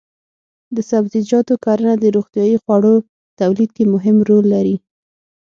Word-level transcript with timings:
د 0.75 0.77
سبزیجاتو 0.89 1.53
کرنه 1.65 1.93
د 1.97 2.05
روغتیايي 2.15 2.57
خوړو 2.63 2.93
تولید 3.39 3.69
کې 3.75 3.83
مهم 3.93 4.17
رول 4.29 4.45
لري. 4.55 4.75